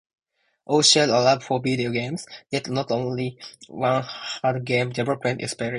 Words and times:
All 0.65 0.81
shared 0.81 1.09
a 1.11 1.21
love 1.21 1.43
for 1.43 1.59
video 1.61 1.91
games, 1.91 2.25
yet 2.49 2.67
only 2.91 3.37
one 3.67 4.03
had 4.41 4.65
game 4.65 4.89
development 4.89 5.43
experience. 5.43 5.69